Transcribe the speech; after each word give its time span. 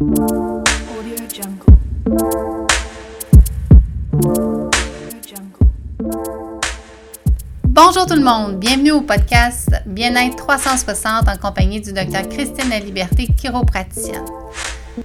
Bonjour 0.00 0.20
tout 8.06 8.14
le 8.14 8.22
monde, 8.22 8.58
bienvenue 8.60 8.92
au 8.92 9.00
podcast 9.00 9.70
Bien-être 9.86 10.36
360 10.36 11.28
en 11.28 11.36
compagnie 11.36 11.80
du 11.80 11.92
docteur 11.92 12.28
Christine 12.28 12.70
La 12.70 12.78
Liberté, 12.78 13.26
chiropraticienne. 13.36 14.24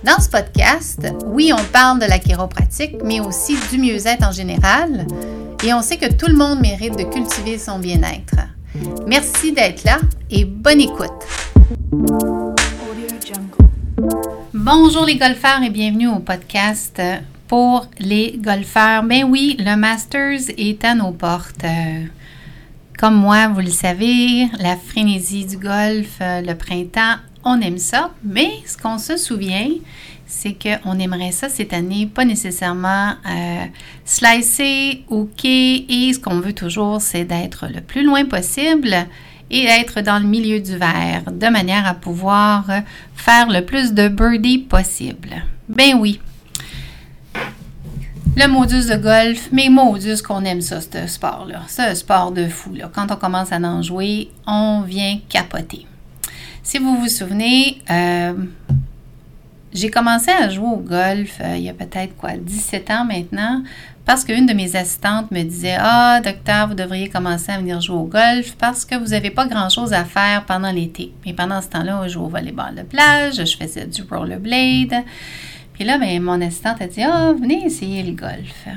Dans 0.04 0.20
ce 0.20 0.30
podcast, 0.30 1.08
oui, 1.26 1.52
on 1.52 1.64
parle 1.72 1.98
de 1.98 2.06
la 2.06 2.20
chiropratique, 2.20 2.98
mais 3.04 3.20
aussi 3.20 3.58
du 3.72 3.80
mieux-être 3.80 4.24
en 4.24 4.32
général, 4.32 5.08
et 5.64 5.74
on 5.74 5.82
sait 5.82 5.98
que 5.98 6.14
tout 6.14 6.28
le 6.28 6.36
monde 6.36 6.60
mérite 6.60 6.96
de 7.00 7.04
cultiver 7.06 7.58
son 7.58 7.80
bien-être. 7.80 8.36
Merci 9.08 9.54
d'être 9.54 9.86
là 9.86 9.98
et 10.30 10.46
bonne 10.46 10.82
écoute. 10.82 11.10
Bonjour 14.66 15.04
les 15.06 15.18
golfeurs 15.18 15.62
et 15.62 15.70
bienvenue 15.70 16.08
au 16.08 16.20
podcast 16.20 17.02
pour 17.50 17.86
les 18.00 18.38
golfeurs. 18.38 19.04
Ben 19.04 19.26
oui, 19.26 19.58
le 19.60 19.76
Masters 19.76 20.40
est 20.58 20.86
à 20.86 20.96
nos 20.96 21.12
portes. 21.12 21.66
Euh, 21.66 22.06
Comme 22.98 23.16
moi, 23.16 23.50
vous 23.50 23.60
le 23.60 23.70
savez, 23.70 24.48
la 24.62 24.78
frénésie 24.78 25.44
du 25.44 25.58
golf, 25.58 26.18
euh, 26.22 26.40
le 26.40 26.56
printemps, 26.56 27.16
on 27.44 27.60
aime 27.60 27.78
ça, 27.78 28.12
mais 28.24 28.52
ce 28.66 28.78
qu'on 28.78 29.00
se 29.00 29.18
souvient, 29.18 29.68
c'est 30.26 30.56
qu'on 30.58 30.98
aimerait 30.98 31.34
ça 31.34 31.50
cette 31.50 31.74
année, 31.74 32.06
pas 32.06 32.24
nécessairement 32.24 33.16
euh, 33.30 33.66
slicer, 34.06 35.04
ok, 35.10 35.44
et 35.44 36.14
ce 36.14 36.20
qu'on 36.20 36.40
veut 36.40 36.54
toujours, 36.54 37.02
c'est 37.02 37.26
d'être 37.26 37.68
le 37.68 37.82
plus 37.82 38.04
loin 38.04 38.24
possible 38.24 38.96
et 39.50 39.66
d'être 39.66 40.02
dans 40.02 40.20
le 40.20 40.26
milieu 40.26 40.60
du 40.60 40.78
verre, 40.78 41.32
de 41.32 41.48
manière 41.48 41.86
à 41.86 41.94
pouvoir 41.94 42.66
faire 43.16 43.50
le 43.50 43.62
plus 43.62 43.94
de 43.94 44.08
birdies 44.08 44.60
possible. 44.60 45.44
Ben 45.70 45.96
oui, 45.98 46.20
le 48.36 48.48
modus 48.48 48.88
de 48.88 48.96
golf, 48.96 49.50
mais 49.52 49.70
modus 49.70 50.22
qu'on 50.24 50.44
aime 50.44 50.62
ça, 50.62 50.82
ce 50.82 51.06
sport-là. 51.06 51.62
Un 51.78 51.96
sport 51.96 52.32
de 52.32 52.48
fou. 52.48 52.72
Quand 52.94 53.12
on 53.12 53.16
commence 53.16 53.52
à 53.52 53.58
en 53.58 53.82
jouer, 53.84 54.30
on 54.48 54.82
vient 54.82 55.20
capoter. 55.30 55.86
Si 56.64 56.80
vous 56.80 56.98
vous 56.98 57.10
souvenez, 57.10 57.82
euh, 57.92 58.34
j'ai 59.74 59.90
commencé 59.90 60.32
à 60.32 60.50
jouer 60.50 60.68
au 60.68 60.78
golf 60.78 61.40
euh, 61.42 61.56
il 61.58 61.64
y 61.64 61.70
a 61.70 61.74
peut-être 61.74 62.16
quoi, 62.16 62.32
17 62.38 62.90
ans 62.92 63.06
maintenant, 63.06 63.64
parce 64.06 64.26
qu'une 64.26 64.46
de 64.46 64.54
mes 64.54 64.76
assistantes 64.76 65.32
me 65.32 65.44
disait 65.44 65.78
Ah, 65.80 66.20
docteur, 66.24 66.68
vous 66.68 66.74
devriez 66.74 67.10
commencer 67.10 67.52
à 67.52 67.58
venir 67.58 67.80
jouer 67.80 67.98
au 67.98 68.04
golf 68.04 68.56
parce 68.58 68.86
que 68.86 68.96
vous 68.96 69.12
n'avez 69.12 69.30
pas 69.30 69.48
grand-chose 69.48 69.94
à 69.94 70.04
faire 70.04 70.46
pendant 70.46 70.72
l'été. 70.72 71.14
Et 71.26 71.34
pendant 71.34 71.62
ce 71.62 71.70
temps-là, 71.70 72.02
je 72.04 72.14
jouais 72.14 72.26
au 72.26 72.30
volleyball 72.30 72.76
de 72.76 72.82
plage, 72.82 73.36
je 73.36 73.58
faisais 73.58 73.86
du 73.86 74.04
rollerblade. 74.04 75.04
Puis 75.74 75.86
là, 75.86 75.98
ben, 75.98 76.22
mon 76.22 76.42
assistante 76.42 76.82
a 76.82 76.88
dit 76.88 77.02
Ah, 77.02 77.32
venez 77.34 77.66
essayer 77.66 78.04
le 78.04 78.12
golf. 78.12 78.68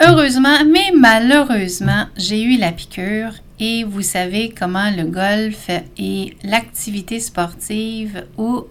Heureusement, 0.00 0.64
mais 0.66 0.90
malheureusement, 0.96 2.06
j'ai 2.16 2.42
eu 2.42 2.56
la 2.56 2.72
piqûre 2.72 3.34
et 3.60 3.84
vous 3.84 4.02
savez 4.02 4.52
comment 4.58 4.90
le 4.90 5.04
golf 5.04 5.68
est 5.68 6.34
l'activité 6.42 7.20
sportive 7.20 8.24
où 8.36 8.64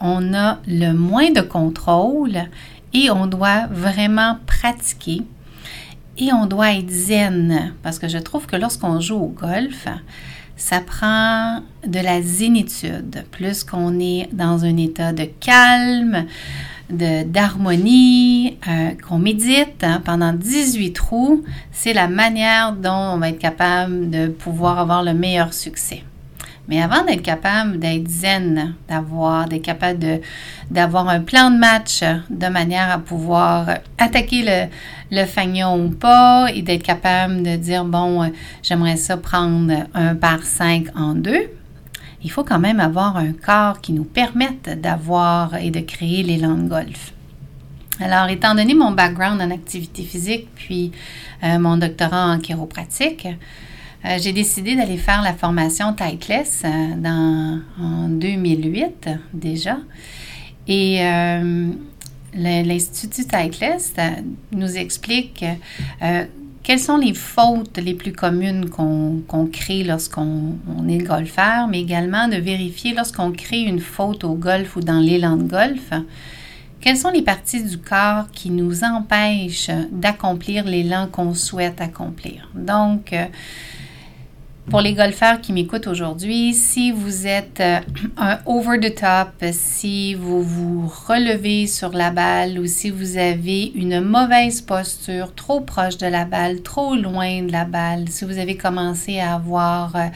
on 0.00 0.34
a 0.34 0.58
le 0.66 0.92
moins 0.92 1.30
de 1.30 1.40
contrôle 1.40 2.38
et 2.92 3.10
on 3.10 3.26
doit 3.26 3.66
vraiment 3.70 4.38
pratiquer 4.46 5.22
et 6.18 6.32
on 6.32 6.46
doit 6.46 6.72
être 6.74 6.90
zen 6.90 7.72
parce 7.82 7.98
que 7.98 8.08
je 8.08 8.18
trouve 8.18 8.46
que 8.46 8.56
lorsqu'on 8.56 9.00
joue 9.00 9.16
au 9.16 9.28
golf, 9.28 9.86
ça 10.56 10.80
prend 10.80 11.60
de 11.86 12.00
la 12.00 12.20
zénitude, 12.20 13.24
plus 13.30 13.62
qu'on 13.62 14.00
est 14.00 14.28
dans 14.32 14.64
un 14.64 14.76
état 14.76 15.12
de 15.12 15.24
calme, 15.24 16.26
d'harmonie, 16.90 18.58
euh, 18.66 18.90
qu'on 19.06 19.18
médite 19.18 19.82
hein, 19.84 20.02
pendant 20.04 20.32
18 20.32 20.92
trous, 20.92 21.44
c'est 21.70 21.92
la 21.92 22.08
manière 22.08 22.72
dont 22.72 23.14
on 23.14 23.18
va 23.18 23.28
être 23.28 23.38
capable 23.38 24.10
de 24.10 24.26
pouvoir 24.26 24.78
avoir 24.78 25.02
le 25.04 25.14
meilleur 25.14 25.52
succès. 25.52 26.02
Mais 26.68 26.82
avant 26.82 27.02
d'être 27.04 27.22
capable 27.22 27.78
d'être 27.78 28.08
zen, 28.08 28.74
d'avoir, 28.88 29.48
d'être 29.48 29.62
capable 29.62 30.20
d'avoir 30.70 31.08
un 31.08 31.20
plan 31.20 31.50
de 31.50 31.56
match 31.56 32.02
de 32.28 32.46
manière 32.48 32.90
à 32.90 32.98
pouvoir 32.98 33.78
attaquer 33.96 34.42
le, 34.42 35.16
le 35.16 35.24
fagnon 35.24 35.86
ou 35.86 35.90
pas 35.90 36.48
et 36.54 36.60
d'être 36.60 36.82
capable 36.82 37.42
de 37.42 37.56
dire, 37.56 37.84
bon, 37.84 38.30
j'aimerais 38.62 38.96
ça 38.96 39.16
prendre 39.16 39.72
un 39.94 40.14
par 40.14 40.42
cinq 40.42 40.86
en 40.94 41.14
deux, 41.14 41.48
il 42.22 42.30
faut 42.30 42.44
quand 42.44 42.58
même 42.58 42.80
avoir 42.80 43.16
un 43.16 43.32
corps 43.32 43.80
qui 43.80 43.92
nous 43.92 44.04
permette 44.04 44.80
d'avoir 44.80 45.54
et 45.56 45.70
de 45.70 45.80
créer 45.80 46.22
l'élan 46.22 46.56
de 46.56 46.68
golf. 46.68 47.12
Alors, 48.00 48.28
étant 48.28 48.54
donné 48.54 48.74
mon 48.74 48.92
background 48.92 49.40
en 49.40 49.50
activité 49.50 50.02
physique, 50.02 50.48
puis 50.54 50.92
euh, 51.42 51.58
mon 51.58 51.76
doctorat 51.76 52.26
en 52.26 52.38
chiropratique, 52.38 53.26
euh, 54.04 54.16
j'ai 54.20 54.32
décidé 54.32 54.76
d'aller 54.76 54.96
faire 54.96 55.22
la 55.22 55.34
formation 55.34 55.92
Tightless 55.92 56.62
euh, 56.64 56.68
dans, 56.96 57.60
en 57.80 58.08
2008 58.08 59.08
déjà. 59.34 59.78
Et 60.68 61.04
euh, 61.04 61.70
l'Institut 62.34 63.24
Tightless 63.24 63.94
euh, 63.98 64.10
nous 64.52 64.76
explique 64.76 65.44
quelles 66.62 66.78
sont 66.78 66.98
les 66.98 67.14
fautes 67.14 67.78
les 67.78 67.94
plus 67.94 68.12
communes 68.12 68.68
qu'on 68.68 69.46
crée 69.50 69.84
lorsqu'on 69.84 70.58
on 70.76 70.86
est 70.86 70.98
golfeur, 70.98 71.66
mais 71.66 71.80
également 71.80 72.28
de 72.28 72.36
vérifier 72.36 72.92
lorsqu'on 72.94 73.32
crée 73.32 73.62
une 73.62 73.80
faute 73.80 74.22
au 74.22 74.34
golf 74.34 74.76
ou 74.76 74.80
dans 74.80 75.00
l'élan 75.00 75.36
de 75.38 75.44
golf, 75.44 75.92
quelles 76.80 76.98
sont 76.98 77.10
les 77.10 77.22
parties 77.22 77.64
du 77.64 77.78
corps 77.78 78.30
qui 78.32 78.50
nous 78.50 78.84
empêchent 78.84 79.70
d'accomplir 79.90 80.64
l'élan 80.64 81.08
qu'on 81.10 81.32
souhaite 81.32 81.80
accomplir? 81.80 82.50
Donc, 82.54 83.14
pour 84.70 84.80
les 84.82 84.92
golfeurs 84.92 85.40
qui 85.40 85.52
m'écoutent 85.52 85.86
aujourd'hui, 85.86 86.52
si 86.52 86.92
vous 86.92 87.26
êtes 87.26 87.60
euh, 87.60 87.80
un 88.18 88.38
over 88.44 88.78
the 88.78 88.94
top, 88.94 89.50
si 89.52 90.14
vous 90.14 90.42
vous 90.42 90.86
relevez 91.06 91.66
sur 91.66 91.90
la 91.90 92.10
balle 92.10 92.58
ou 92.58 92.66
si 92.66 92.90
vous 92.90 93.16
avez 93.16 93.72
une 93.74 94.00
mauvaise 94.00 94.60
posture, 94.60 95.34
trop 95.34 95.60
proche 95.60 95.96
de 95.96 96.06
la 96.06 96.24
balle, 96.24 96.60
trop 96.62 96.94
loin 96.94 97.42
de 97.42 97.52
la 97.52 97.64
balle, 97.64 98.08
si 98.08 98.24
vous 98.24 98.38
avez 98.38 98.56
commencé 98.56 99.20
à 99.20 99.34
avoir 99.34 99.96
euh, 99.96 100.06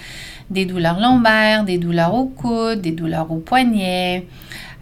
des 0.50 0.66
douleurs 0.66 1.00
lombaires, 1.00 1.64
des 1.64 1.78
douleurs 1.78 2.14
au 2.14 2.26
coude, 2.26 2.82
des 2.82 2.92
douleurs 2.92 3.30
au 3.30 3.38
poignet, 3.38 4.26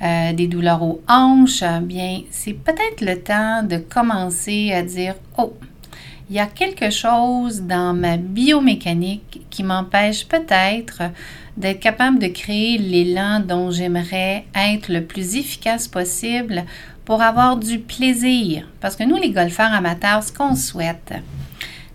euh, 0.02 0.32
des 0.32 0.48
douleurs 0.48 0.82
aux 0.82 1.00
hanches, 1.08 1.62
eh 1.62 1.80
bien, 1.80 2.22
c'est 2.30 2.54
peut-être 2.54 3.02
le 3.02 3.20
temps 3.22 3.62
de 3.62 3.76
commencer 3.76 4.72
à 4.72 4.82
dire, 4.82 5.14
oh, 5.38 5.54
il 6.30 6.36
y 6.36 6.38
a 6.38 6.46
quelque 6.46 6.90
chose 6.90 7.62
dans 7.62 7.92
ma 7.92 8.16
biomécanique 8.16 9.42
qui 9.50 9.64
m'empêche 9.64 10.28
peut-être 10.28 11.02
d'être 11.56 11.80
capable 11.80 12.20
de 12.20 12.28
créer 12.28 12.78
l'élan 12.78 13.40
dont 13.40 13.72
j'aimerais 13.72 14.44
être 14.54 14.92
le 14.92 15.04
plus 15.04 15.34
efficace 15.34 15.88
possible 15.88 16.64
pour 17.04 17.20
avoir 17.20 17.56
du 17.56 17.80
plaisir. 17.80 18.68
Parce 18.80 18.94
que 18.94 19.02
nous, 19.02 19.16
les 19.16 19.32
golfeurs 19.32 19.72
amateurs, 19.74 20.22
ce 20.22 20.32
qu'on 20.32 20.54
souhaite, 20.54 21.14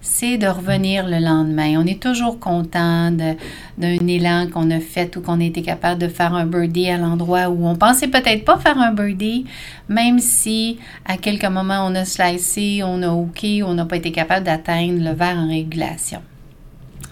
c'est 0.06 0.38
de 0.38 0.46
revenir 0.46 1.08
le 1.08 1.18
lendemain. 1.18 1.74
On 1.78 1.86
est 1.86 2.00
toujours 2.00 2.40
content 2.40 3.12
d'un 3.12 4.08
élan 4.08 4.48
qu'on 4.54 4.70
a 4.70 4.80
fait 4.80 5.18
ou 5.18 5.22
qu'on 5.22 5.42
a 5.42 5.44
été 5.44 5.64
capable 5.64 6.00
de 6.00 6.08
faire 6.08 6.36
un 6.36 6.46
birdie 6.46 6.90
à 6.90 6.98
l'endroit 6.98 7.50
où 7.50 7.66
on 7.68 7.76
pensait 7.76 8.08
peut-être 8.08 8.46
pas 8.46 8.58
faire 8.58 8.78
un 8.78 8.94
birdie, 8.94 9.46
même 9.90 10.20
si 10.20 10.78
à 11.06 11.18
quelques 11.18 11.46
moments 11.46 11.88
on 11.88 11.96
a 11.96 12.06
slicé, 12.06 12.82
on 12.84 13.02
a 13.02 13.10
OK, 13.10 13.46
on 13.64 13.74
n'a 13.74 13.86
pas 13.86 13.98
été 13.98 14.12
capable 14.12 14.46
d'atteindre 14.46 15.04
le 15.04 15.12
verre 15.12 15.38
en 15.38 15.48
régulation. 15.48 16.22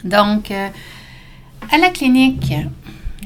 Donc, 0.03 0.51
euh, 0.51 0.67
à 1.71 1.77
la 1.79 1.89
clinique, 1.89 2.53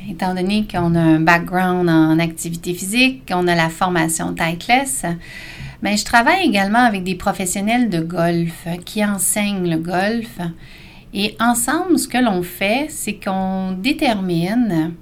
étant 0.09 0.33
donné 0.33 0.65
qu'on 0.71 0.95
a 0.95 1.01
un 1.01 1.19
background 1.19 1.89
en 1.89 2.19
activité 2.19 2.73
physique, 2.73 3.27
qu'on 3.27 3.47
a 3.47 3.55
la 3.55 3.69
formation 3.69 4.33
Tightless, 4.33 5.05
mais 5.81 5.97
je 5.97 6.05
travaille 6.05 6.45
également 6.45 6.79
avec 6.79 7.03
des 7.03 7.15
professionnels 7.15 7.89
de 7.89 7.99
golf 7.99 8.67
qui 8.85 9.03
enseignent 9.03 9.69
le 9.69 9.77
golf. 9.77 10.39
Et 11.13 11.35
ensemble, 11.39 11.97
ce 11.97 12.07
que 12.07 12.17
l'on 12.17 12.43
fait, 12.43 12.87
c'est 12.89 13.13
qu'on 13.13 13.71
détermine 13.71 14.93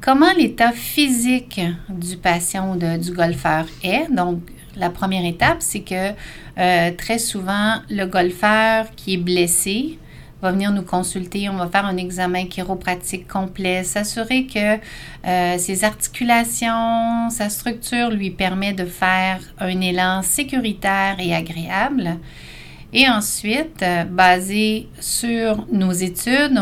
comment 0.00 0.32
l'état 0.36 0.72
physique 0.72 1.60
du 1.88 2.16
patient 2.16 2.74
ou 2.74 2.98
du 2.98 3.12
golfeur 3.12 3.66
est. 3.82 4.12
Donc, 4.12 4.40
la 4.76 4.90
première 4.90 5.24
étape, 5.24 5.58
c'est 5.60 5.80
que 5.80 6.10
euh, 6.58 6.90
très 6.96 7.18
souvent, 7.18 7.76
le 7.88 8.06
golfeur 8.06 8.86
qui 8.96 9.14
est 9.14 9.18
blessé 9.18 9.98
va 10.42 10.52
venir 10.52 10.72
nous 10.72 10.82
consulter. 10.82 11.48
On 11.48 11.56
va 11.56 11.68
faire 11.68 11.86
un 11.86 11.96
examen 11.96 12.46
chiropratique 12.46 13.28
complet, 13.28 13.84
s'assurer 13.84 14.46
que 14.46 14.78
euh, 15.26 15.58
ses 15.58 15.84
articulations, 15.84 17.30
sa 17.30 17.48
structure 17.48 18.10
lui 18.10 18.30
permet 18.30 18.72
de 18.72 18.84
faire 18.84 19.40
un 19.58 19.80
élan 19.80 20.22
sécuritaire 20.22 21.16
et 21.20 21.32
agréable. 21.32 22.18
Et 22.94 23.08
ensuite, 23.08 23.82
euh, 23.82 24.04
basé 24.04 24.88
sur 25.00 25.64
nos 25.72 25.92
études, 25.92 26.58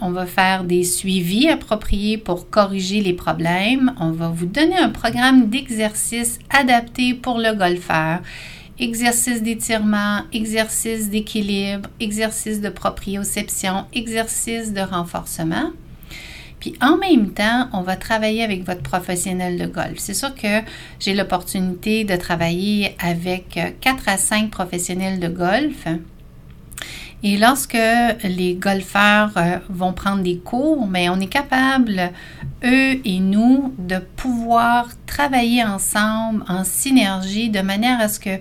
on 0.00 0.10
va, 0.10 0.26
faire 0.26 0.62
des 0.62 0.84
suivis 0.84 1.48
appropriés 1.48 2.18
pour 2.18 2.50
corriger 2.50 3.00
les 3.00 3.14
problèmes. 3.14 3.92
On 3.98 4.12
va 4.12 4.28
vous 4.28 4.46
donner 4.46 4.78
un 4.78 4.90
programme 4.90 5.48
d'exercice 5.48 6.38
adapté 6.50 7.14
pour 7.14 7.38
le 7.38 7.54
golfeur. 7.54 8.20
Exercice 8.78 9.42
d'étirement, 9.42 10.22
exercice 10.32 11.10
d'équilibre, 11.10 11.88
exercice 12.00 12.60
de 12.60 12.70
proprioception, 12.70 13.84
exercice 13.92 14.72
de 14.72 14.80
renforcement. 14.80 15.70
Puis 16.58 16.74
en 16.80 16.96
même 16.96 17.32
temps, 17.32 17.68
on 17.72 17.82
va 17.82 17.96
travailler 17.96 18.42
avec 18.42 18.64
votre 18.64 18.82
professionnel 18.82 19.58
de 19.58 19.66
golf. 19.66 19.98
C'est 19.98 20.14
sûr 20.14 20.34
que 20.34 20.62
j'ai 21.00 21.12
l'opportunité 21.12 22.04
de 22.04 22.16
travailler 22.16 22.96
avec 22.98 23.58
4 23.80 24.08
à 24.08 24.16
5 24.16 24.50
professionnels 24.50 25.20
de 25.20 25.28
golf. 25.28 25.86
Et 27.24 27.38
lorsque 27.38 27.78
les 28.24 28.54
golfeurs 28.54 29.30
euh, 29.36 29.58
vont 29.68 29.92
prendre 29.92 30.22
des 30.22 30.38
cours, 30.38 30.88
mais 30.88 31.08
on 31.08 31.20
est 31.20 31.26
capable, 31.26 32.10
eux 32.64 33.00
et 33.04 33.20
nous, 33.20 33.74
de 33.78 33.98
pouvoir 33.98 34.88
travailler 35.06 35.62
ensemble 35.62 36.44
en 36.48 36.64
synergie 36.64 37.48
de 37.48 37.60
manière 37.60 38.00
à 38.00 38.08
ce 38.08 38.18
que 38.18 38.40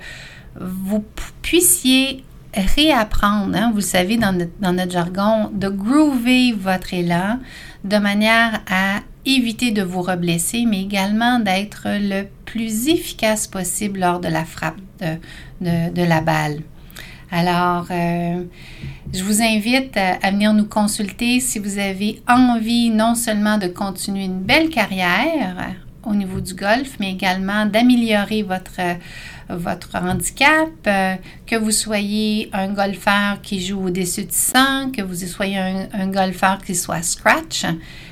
vous 0.59 1.05
puissiez 1.41 2.23
réapprendre, 2.53 3.55
hein, 3.55 3.71
vous 3.73 3.81
savez, 3.81 4.17
dans 4.17 4.33
notre, 4.33 4.91
jargon, 4.91 5.49
de 5.53 5.69
groover 5.69 6.51
votre 6.51 6.93
élan 6.93 7.39
de 7.83 7.97
manière 7.97 8.61
à 8.69 8.99
éviter 9.25 9.71
de 9.71 9.83
vous 9.83 10.01
reblesser, 10.01 10.65
mais 10.67 10.81
également 10.81 11.39
d'être 11.39 11.83
le 11.85 12.25
plus 12.45 12.89
efficace 12.89 13.47
possible 13.47 13.99
lors 13.99 14.19
de 14.19 14.27
la 14.27 14.43
frappe 14.43 14.79
de, 15.61 16.03
la 16.03 16.21
balle. 16.21 16.61
Alors, 17.31 17.87
euh, 17.89 18.43
je 19.13 19.23
vous 19.23 19.41
invite 19.41 19.95
à, 19.95 20.31
venir 20.31 20.53
nous 20.53 20.65
consulter 20.65 21.39
si 21.39 21.59
vous 21.59 21.77
avez 21.77 22.21
envie 22.27 22.89
non 22.89 23.15
seulement 23.15 23.57
de 23.57 23.67
continuer 23.67 24.25
une 24.25 24.41
belle 24.41 24.69
carrière 24.69 25.75
au 26.05 26.13
niveau 26.13 26.41
du 26.41 26.53
golf, 26.53 26.97
mais 26.99 27.11
également 27.11 27.65
d'améliorer 27.65 28.43
votre, 28.43 28.81
votre 29.49 29.95
handicap, 29.95 30.69
euh, 30.87 31.15
que 31.45 31.55
vous 31.55 31.71
soyez 31.71 32.49
un 32.53 32.69
golfeur 32.69 33.41
qui 33.41 33.65
joue 33.65 33.87
au-dessus 33.87 34.25
de 34.25 34.31
100, 34.31 34.91
que 34.91 35.01
vous 35.01 35.15
soyez 35.15 35.57
un, 35.57 36.07
golfeur 36.07 36.59
qui 36.63 36.75
soit 36.75 37.01
scratch. 37.01 37.65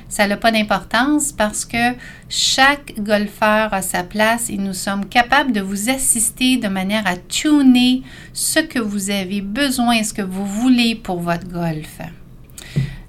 Ça 0.08 0.28
n'a 0.28 0.38
pas 0.38 0.52
d'importance 0.52 1.32
parce 1.32 1.66
que 1.66 1.96
chaque 2.30 2.94
golfeur 3.00 3.74
a 3.74 3.82
sa 3.82 4.04
place 4.04 4.50
et 4.50 4.58
nous 4.58 4.74
sommes 4.74 5.06
capables 5.06 5.52
de 5.52 5.62
vous 5.62 5.90
assister 5.90 6.58
de 6.58 6.68
manière 6.68 7.06
à 7.06 7.16
tuner 7.16 8.02
ce 8.34 8.60
que 8.60 8.80
vous 8.80 9.12
avez 9.12 9.42
besoin, 9.42 10.04
ce 10.04 10.14
que 10.14 10.24
vous 10.24 10.46
voulez 10.46 10.96
pour 10.96 11.20
votre 11.20 11.48
golf. 11.48 12.00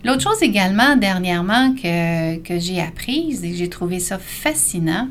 L'autre 0.04 0.22
chose 0.22 0.42
également 0.42 0.96
dernièrement 0.96 1.74
que, 1.74 2.38
que 2.38 2.58
j'ai 2.58 2.80
apprise 2.80 3.44
et 3.44 3.50
que 3.50 3.56
j'ai 3.56 3.68
trouvé 3.68 4.00
ça 4.00 4.18
fascinant, 4.18 5.08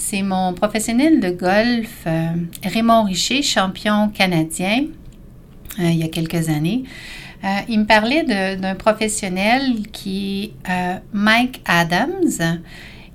c'est 0.00 0.22
mon 0.22 0.54
professionnel 0.54 1.20
de 1.20 1.30
golf, 1.30 2.04
euh, 2.06 2.30
Raymond 2.64 3.04
Richer, 3.04 3.42
champion 3.42 4.08
canadien, 4.08 4.86
euh, 5.78 5.90
il 5.90 5.98
y 5.98 6.02
a 6.02 6.08
quelques 6.08 6.48
années. 6.48 6.84
Euh, 7.44 7.58
il 7.68 7.80
me 7.80 7.84
parlait 7.84 8.24
d'un 8.24 8.74
professionnel 8.74 9.86
qui 9.92 10.54
est 10.68 11.00
Mike 11.12 11.60
Adams 11.66 12.60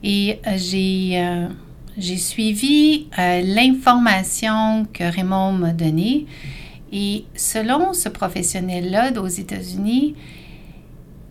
et 0.03 0.39
j'ai 0.55 2.17
suivi 2.17 3.07
l'information 3.17 4.87
que 4.93 5.03
Raymond 5.03 5.53
m'a 5.53 5.73
donnée. 5.73 6.27
Et 6.91 7.25
selon 7.35 7.93
ce 7.93 8.09
professionnel-là 8.09 9.11
aux 9.19 9.27
États-Unis, 9.27 10.15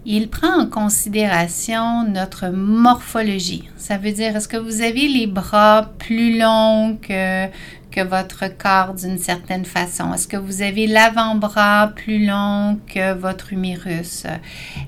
il 0.06 0.28
prend 0.28 0.60
en 0.60 0.66
considération 0.66 2.04
notre 2.04 2.48
morphologie. 2.48 3.68
Ça 3.76 3.96
veut 3.96 4.12
dire, 4.12 4.36
est-ce 4.36 4.48
que 4.48 4.56
vous 4.56 4.82
avez 4.82 5.08
les 5.08 5.26
bras 5.26 5.90
plus 5.98 6.38
longs 6.38 6.98
que, 7.00 7.48
votre 8.08 8.46
corps 8.58 8.92
d'une 8.94 9.18
certaine 9.18 9.64
façon? 9.64 10.12
Est-ce 10.12 10.26
que 10.26 10.36
vous 10.36 10.62
avez 10.62 10.88
l'avant-bras 10.88 11.92
plus 11.94 12.26
long 12.26 12.80
que 12.92 13.14
votre 13.14 13.52
humérus? 13.52 14.26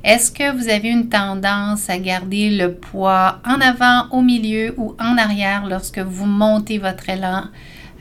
Est-ce 0.03 0.33
que 0.33 0.53
vous 0.57 0.69
avez 0.69 0.89
une 0.89 1.09
tendance 1.09 1.89
à 1.89 1.99
garder 1.99 2.51
le 2.51 2.73
poids 2.75 3.41
en 3.47 3.61
avant, 3.61 4.09
au 4.11 4.23
milieu 4.23 4.75
ou 4.77 4.97
en 4.99 5.17
arrière 5.19 5.67
lorsque 5.67 6.01
vous 6.01 6.27
montez 6.27 6.79
votre 6.79 7.09
élan? 7.09 7.45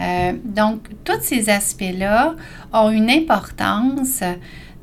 Euh, 0.01 0.33
donc, 0.43 0.89
tous 1.03 1.21
ces 1.21 1.49
aspects-là 1.49 2.35
ont 2.73 2.89
une 2.89 3.11
importance 3.11 4.23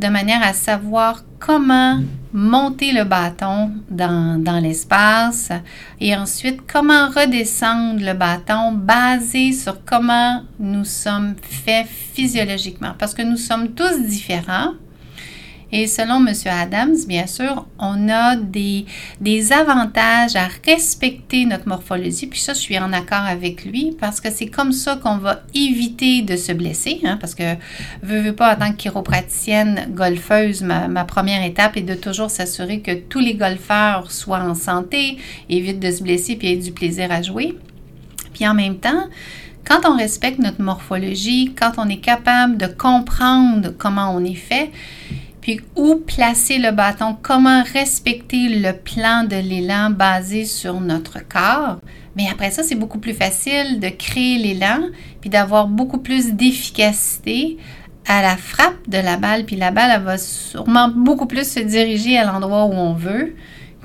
de 0.03 0.09
manière 0.09 0.43
à 0.43 0.53
savoir 0.53 1.23
comment 1.39 2.01
monter 2.33 2.93
le 2.93 3.05
bâton 3.05 3.71
dans, 3.89 4.61
l'espace 4.61 5.51
et 6.01 6.17
ensuite 6.17 6.61
comment 6.71 7.09
redescendre 7.09 8.05
le 8.05 8.13
bâton 8.15 8.73
basé 8.73 9.53
sur 9.53 9.85
comment 9.85 10.43
nous 10.59 10.85
sommes 10.85 11.37
faits 11.43 11.87
physiologiquement. 11.87 12.95
Parce 12.99 13.15
que 13.15 13.23
nous 13.23 13.37
sommes 13.37 13.69
tous 13.75 14.03
différents 14.03 14.73
et 15.73 15.87
selon 15.87 16.25
M. 16.27 16.35
Adams, 16.47 16.97
bien 17.09 17.27
sûr, 17.27 17.67
on 17.79 18.11
a 18.11 18.37
des, 18.37 18.85
des 19.23 19.53
avantages 19.53 20.37
à 20.37 20.49
respecter 20.67 21.47
notre 21.47 21.67
morphologie. 21.67 22.27
Puis 22.27 22.41
ça, 22.41 22.53
je 22.53 22.59
suis 22.59 22.79
en 22.79 22.93
accord 22.93 23.25
avec 23.27 23.65
lui 23.65 23.97
parce 23.99 24.21
que 24.21 24.31
c'est 24.31 24.49
comme 24.49 24.73
ça 24.73 24.97
qu'on 24.97 25.17
va 25.17 25.41
éviter 25.55 26.21
de 26.21 26.37
se 26.37 26.53
blesser. 26.53 27.01
Hein, 27.05 27.17
parce 27.19 27.35
que, 27.35 27.55
veux, 28.03 28.21
veux 28.21 28.35
pas, 28.35 28.55
en 28.55 28.59
tant 28.59 28.73
que 28.73 28.77
chiropraticienne 28.77 29.89
golfeuse, 29.95 30.61
ma, 30.63 30.89
ma 30.89 31.05
première 31.05 31.43
étape 31.43 31.79
est 31.79 31.83
de 31.83 31.95
toujours 31.95 32.31
s'assurer 32.31 32.81
que 32.81 32.93
tous 32.93 33.21
les 33.21 33.35
golfeurs 33.35 34.13
soient 34.13 34.43
en 34.43 34.55
santé, 34.55 35.17
évitent 35.49 35.81
de 35.81 35.91
se 35.91 36.03
blesser 36.03 36.37
puis 36.37 36.49
aient 36.49 36.57
du 36.57 36.73
plaisir 36.73 37.11
à 37.11 37.23
jouer. 37.23 37.57
Puis 38.35 38.47
en 38.47 38.53
même 38.53 38.77
temps, 38.77 39.09
quand 39.65 39.89
on 39.89 39.97
respecte 39.97 40.39
notre 40.39 40.61
morphologie, 40.61 41.55
quand 41.59 41.73
on 41.79 41.89
est 41.89 42.01
capable 42.01 42.57
de 42.59 42.67
comprendre 42.67 43.73
comment 43.79 44.15
on 44.15 44.25
est 44.25 44.35
fait, 44.35 44.71
puis 45.43 45.61
où 45.77 45.97
placer 45.97 46.59
le 46.59 46.71
bâton, 46.71 47.17
comment 47.21 47.63
respecter 47.65 48.49
le 48.49 48.73
plan 48.73 49.25
de 49.25 49.37
l'élan 49.37 49.91
basé 49.91 50.47
sur 50.47 50.81
notre 50.81 51.19
corps? 51.29 51.81
Mais 52.17 52.29
après 52.31 52.51
ça, 52.51 52.63
c'est 52.63 52.77
beaucoup 52.77 52.99
plus 52.99 53.13
facile 53.13 53.81
de 53.81 53.89
créer 53.89 54.39
l'élan, 54.39 54.89
puis 55.21 55.29
d'avoir 55.29 55.67
beaucoup 55.67 55.99
plus 55.99 56.33
d'efficacité 56.33 57.59
à 58.07 58.23
la 58.23 58.37
frappe 58.37 58.89
de 58.89 58.99
la 58.99 59.17
balle, 59.17 59.45
puis 59.45 59.57
la 59.57 59.71
balle, 59.71 59.91
elle 59.95 60.03
va 60.03 60.17
sûrement 60.17 60.89
beaucoup 60.89 61.27
plus 61.27 61.51
se 61.51 61.61
diriger 61.61 62.19
à 62.19 62.25
l'endroit 62.25 62.65
où 62.67 62.73
on 62.73 62.95
veut 62.95 63.35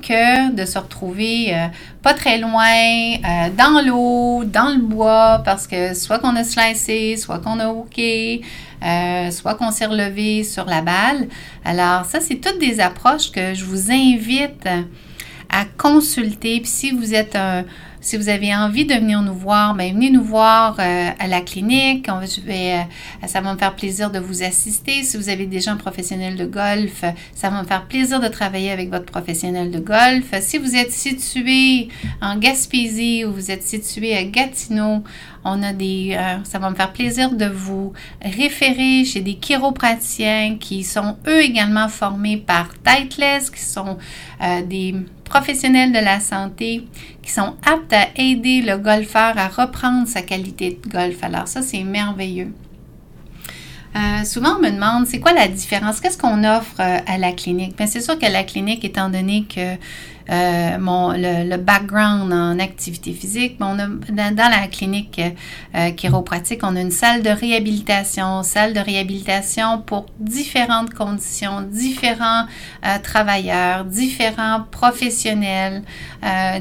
que 0.02 0.52
de 0.54 0.64
se 0.64 0.78
retrouver 0.78 1.54
euh, 1.54 1.66
pas 2.02 2.14
très 2.14 2.38
loin, 2.38 2.64
euh, 2.64 3.50
dans 3.56 3.84
l'eau, 3.84 4.44
dans 4.44 4.74
le 4.74 4.80
bois, 4.80 5.42
parce 5.44 5.66
que 5.66 5.94
soit 5.94 6.18
qu'on 6.18 6.36
a 6.36 6.44
slicé, 6.44 7.16
soit 7.16 7.38
qu'on 7.38 7.58
a 7.60 7.68
hooké, 7.68 8.42
euh, 8.84 9.30
soit 9.30 9.54
qu'on 9.54 9.70
s'est 9.70 9.86
relevé 9.86 10.44
sur 10.44 10.64
la 10.64 10.80
balle. 10.82 11.28
Alors, 11.64 12.04
ça, 12.04 12.20
c'est 12.20 12.36
toutes 12.36 12.58
des 12.58 12.80
approches 12.80 13.30
que 13.30 13.54
je 13.54 13.64
vous 13.64 13.90
invite 13.90 14.68
à 15.50 15.64
consulter. 15.76 16.60
Puis 16.60 16.70
si 16.70 16.90
vous 16.92 17.14
êtes 17.14 17.36
un, 17.36 17.64
si 18.00 18.16
vous 18.16 18.28
avez 18.28 18.54
envie 18.54 18.84
de 18.84 18.94
venir 18.94 19.22
nous 19.22 19.34
voir, 19.34 19.74
bien, 19.74 19.92
venez 19.92 20.10
nous 20.10 20.22
voir 20.22 20.76
euh, 20.78 21.10
à 21.18 21.26
la 21.26 21.40
clinique. 21.40 22.08
Euh, 22.08 22.82
ça 23.26 23.40
va 23.40 23.52
me 23.52 23.58
faire 23.58 23.74
plaisir 23.74 24.10
de 24.10 24.18
vous 24.18 24.42
assister. 24.42 25.02
Si 25.02 25.16
vous 25.16 25.28
avez 25.28 25.46
déjà 25.46 25.72
un 25.72 25.76
professionnel 25.76 26.36
de 26.36 26.46
golf, 26.46 27.04
ça 27.34 27.50
va 27.50 27.62
me 27.62 27.66
faire 27.66 27.86
plaisir 27.86 28.20
de 28.20 28.28
travailler 28.28 28.70
avec 28.70 28.90
votre 28.90 29.06
professionnel 29.06 29.70
de 29.70 29.80
golf. 29.80 30.32
Si 30.40 30.58
vous 30.58 30.76
êtes 30.76 30.92
situé 30.92 31.88
en 32.22 32.36
Gaspésie 32.36 33.24
ou 33.24 33.32
vous 33.32 33.50
êtes 33.50 33.64
situé 33.64 34.16
à 34.16 34.24
Gatineau, 34.24 35.02
on 35.44 35.62
a 35.62 35.72
des, 35.72 36.16
euh, 36.18 36.44
ça 36.44 36.58
va 36.58 36.70
me 36.70 36.76
faire 36.76 36.92
plaisir 36.92 37.32
de 37.32 37.46
vous 37.46 37.92
référer 38.22 39.04
chez 39.04 39.20
des 39.20 39.34
chiropraticiens 39.34 40.56
qui 40.58 40.84
sont 40.84 41.16
eux 41.26 41.42
également 41.42 41.88
formés 41.88 42.36
par 42.36 42.70
Titleist, 42.84 43.54
qui 43.54 43.62
sont 43.62 43.98
des 44.68 44.94
professionnels 45.28 45.92
de 45.92 45.98
la 45.98 46.20
santé 46.20 46.84
qui 47.22 47.30
sont 47.30 47.54
aptes 47.64 47.92
à 47.92 48.06
aider 48.16 48.62
le 48.62 48.78
golfeur 48.78 49.36
à 49.36 49.48
reprendre 49.48 50.08
sa 50.08 50.22
qualité 50.22 50.78
de 50.82 50.88
golf. 50.88 51.22
Alors 51.22 51.48
ça, 51.48 51.62
c'est 51.62 51.84
merveilleux. 51.84 52.52
Euh, 53.96 54.24
souvent, 54.24 54.56
on 54.58 54.60
me 54.60 54.70
demande, 54.70 55.06
c'est 55.06 55.18
quoi 55.18 55.32
la 55.32 55.48
différence? 55.48 56.00
Qu'est-ce 56.00 56.18
qu'on 56.18 56.44
offre 56.44 56.80
euh, 56.80 56.98
à 57.06 57.18
la 57.18 57.32
clinique? 57.32 57.76
Bien, 57.76 57.86
c'est 57.86 58.00
sûr 58.00 58.18
que 58.18 58.26
la 58.26 58.44
clinique, 58.44 58.84
étant 58.84 59.08
donné 59.08 59.44
que 59.44 59.76
euh, 60.30 60.76
mon, 60.78 61.12
le, 61.12 61.56
background 61.56 62.30
en 62.32 62.58
activité 62.58 63.12
physique. 63.14 63.56
On 63.60 63.78
a, 63.78 63.86
dans, 64.30 64.50
la 64.50 64.66
clinique 64.66 65.20
euh, 65.74 65.90
chiropratique, 65.92 66.60
on 66.62 66.76
a 66.76 66.80
une 66.80 66.90
salle 66.90 67.22
de 67.22 67.30
réhabilitation, 67.30 68.42
salle 68.42 68.74
de 68.74 68.80
réhabilitation 68.80 69.80
pour 69.80 70.04
différentes 70.18 70.92
conditions, 70.92 71.62
différents 71.62 72.44
euh, 72.84 72.98
travailleurs, 73.02 73.86
différents 73.86 74.64
professionnels, 74.70 75.82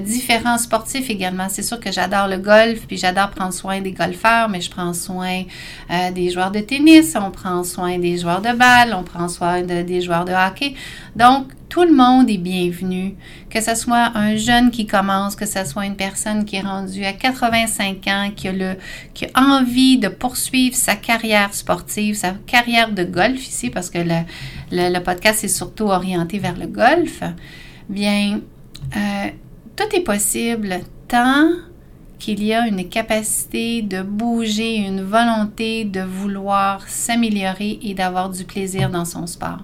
différents 0.02 0.58
sportifs 0.58 1.10
également. 1.10 1.48
C'est 1.50 1.64
sûr 1.64 1.80
que 1.80 1.92
j'adore 1.92 2.28
le 2.28 2.38
golf, 2.38 2.88
puis 2.88 2.98
j'adore 2.98 3.32
prendre 3.32 3.54
soin 3.54 3.82
des 3.82 3.92
golfeurs, 3.92 4.48
mais 4.50 4.62
je 4.62 4.70
prends 4.70 4.94
soin 4.94 5.44
des 6.14 6.30
joueurs 6.30 6.52
de 6.52 6.60
tennis, 6.60 7.16
on 7.20 7.32
prend 7.32 7.64
soin 7.64 7.98
des 7.98 8.18
joueurs 8.18 8.42
de 8.42 8.54
balle, 8.54 8.94
on 8.94 9.04
prend 9.04 9.28
soin 9.28 9.62
des 9.64 10.02
joueurs 10.02 10.26
de 10.26 10.32
hockey. 10.32 10.76
Donc, 11.18 11.48
tout 11.68 11.82
le 11.82 11.94
monde 11.94 12.30
est 12.30 12.38
bienvenu, 12.38 13.16
que 13.50 13.60
ce 13.60 13.74
soit 13.74 14.12
un 14.14 14.36
jeune 14.36 14.70
qui 14.70 14.86
commence, 14.86 15.36
que 15.36 15.48
ce 15.48 15.66
soit 15.66 15.88
une 15.88 15.96
personne 15.96 16.46
qui 16.46 16.58
est 16.58 16.62
rendue 16.62 17.04
à 17.06 17.14
85 17.14 18.08
ans, 18.08 18.30
qui 18.36 18.48
a, 18.48 18.52
le, 18.52 18.76
qui 19.16 19.26
envie 19.36 19.98
de 19.98 20.10
poursuivre 20.10 20.76
sa 20.76 20.96
carrière 20.96 21.56
sportive, 21.56 22.14
sa 22.14 22.34
carrière 22.46 22.92
de 22.92 23.04
golf 23.04 23.48
ici, 23.48 23.72
parce 23.72 23.90
que 23.90 23.98
le, 23.98 24.20
le, 24.72 25.00
podcast 25.00 25.44
est 25.44 25.48
surtout 25.48 25.86
orienté 25.86 26.38
vers 26.38 26.56
le 26.56 26.68
golf, 26.68 27.24
bien, 27.90 28.40
euh, 28.96 29.28
tout 29.76 29.96
est 29.96 30.02
possible 30.02 30.82
tant 31.08 31.50
qu'il 32.20 32.44
y 32.44 32.54
a 32.54 32.68
une 32.68 32.88
capacité 32.88 33.82
de 33.82 34.04
bouger, 34.04 34.76
une 34.76 35.02
volonté 35.02 35.84
de 35.84 36.02
vouloir 36.02 36.88
s'améliorer 36.88 37.80
et 37.82 37.96
d'avoir 37.96 38.30
du 38.30 38.44
plaisir 38.44 38.92
dans 38.92 39.06
son 39.06 39.26
sport. 39.26 39.64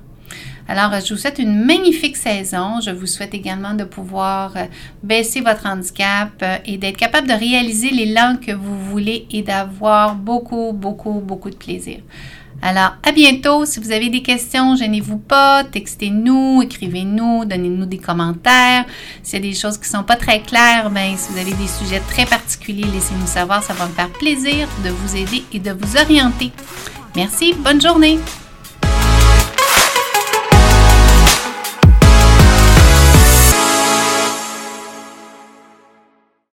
Alors, 0.67 0.91
je 0.99 1.13
vous 1.13 1.19
souhaite 1.19 1.39
une 1.39 1.65
magnifique 1.65 2.15
saison. 2.15 2.79
Je 2.79 2.91
vous 2.91 3.05
souhaite 3.05 3.33
également 3.33 3.73
de 3.73 3.83
pouvoir 3.83 4.55
euh, 4.55 4.65
baisser 5.03 5.41
votre 5.41 5.65
handicap 5.65 6.31
euh, 6.41 6.57
et 6.65 6.77
d'être 6.77 6.97
capable 6.97 7.27
de 7.27 7.33
réaliser 7.33 7.89
les 7.89 8.13
langues 8.13 8.39
que 8.39 8.53
vous 8.53 8.79
voulez 8.89 9.27
et 9.31 9.41
d'avoir 9.41 10.15
beaucoup, 10.15 10.71
beaucoup, 10.71 11.19
beaucoup 11.19 11.49
de 11.49 11.55
plaisir. 11.55 11.99
Alors, 12.61 12.95
à 13.03 13.11
bientôt. 13.11 13.65
Si 13.65 13.81
vous 13.81 13.91
avez 13.91 14.07
des 14.09 14.21
questions, 14.21 14.77
gênez-vous 14.77 15.17
pas, 15.17 15.65
textez-nous, 15.65 16.61
écrivez-nous, 16.61 17.43
donnez-nous 17.43 17.85
des 17.85 17.97
commentaires. 17.97 18.85
S'il 19.21 19.43
y 19.43 19.47
a 19.47 19.51
des 19.51 19.57
choses 19.57 19.77
qui 19.77 19.83
ne 19.89 19.97
sont 19.97 20.03
pas 20.03 20.15
très 20.15 20.39
claires, 20.39 20.89
ben, 20.89 21.17
si 21.17 21.33
vous 21.33 21.39
avez 21.39 21.53
des 21.53 21.67
sujets 21.67 22.01
très 22.07 22.25
particuliers, 22.25 22.87
laissez-nous 22.93 23.27
savoir. 23.27 23.61
Ça 23.63 23.73
va 23.73 23.85
me 23.87 23.91
faire 23.91 24.09
plaisir 24.09 24.69
de 24.85 24.91
vous 24.91 25.15
aider 25.17 25.43
et 25.51 25.59
de 25.59 25.71
vous 25.71 25.97
orienter. 25.97 26.53
Merci. 27.17 27.53
Bonne 27.53 27.81
journée. 27.81 28.17